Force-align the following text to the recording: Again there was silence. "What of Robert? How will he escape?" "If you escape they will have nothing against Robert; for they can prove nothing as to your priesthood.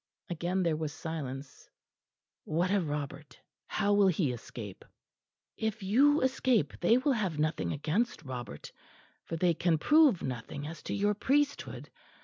Again 0.31 0.63
there 0.63 0.75
was 0.75 0.91
silence. 0.93 1.69
"What 2.43 2.71
of 2.71 2.89
Robert? 2.89 3.39
How 3.67 3.93
will 3.93 4.07
he 4.07 4.31
escape?" 4.33 4.83
"If 5.57 5.83
you 5.83 6.21
escape 6.21 6.73
they 6.79 6.97
will 6.97 7.11
have 7.13 7.37
nothing 7.37 7.71
against 7.71 8.23
Robert; 8.23 8.71
for 9.25 9.35
they 9.35 9.53
can 9.53 9.77
prove 9.77 10.23
nothing 10.23 10.65
as 10.65 10.81
to 10.89 10.95
your 10.95 11.13
priesthood. 11.13 11.91